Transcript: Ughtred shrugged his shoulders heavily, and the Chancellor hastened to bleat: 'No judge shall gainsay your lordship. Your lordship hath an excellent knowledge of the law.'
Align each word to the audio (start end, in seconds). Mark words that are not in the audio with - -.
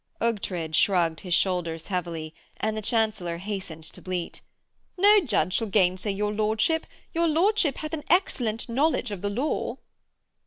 Ughtred 0.19 0.73
shrugged 0.73 1.19
his 1.19 1.35
shoulders 1.35 1.85
heavily, 1.85 2.33
and 2.57 2.75
the 2.75 2.81
Chancellor 2.81 3.37
hastened 3.37 3.83
to 3.83 4.01
bleat: 4.01 4.41
'No 4.97 5.19
judge 5.21 5.53
shall 5.53 5.67
gainsay 5.67 6.09
your 6.11 6.33
lordship. 6.33 6.87
Your 7.13 7.27
lordship 7.27 7.77
hath 7.77 7.93
an 7.93 8.03
excellent 8.09 8.67
knowledge 8.67 9.11
of 9.11 9.21
the 9.21 9.29
law.' 9.29 9.77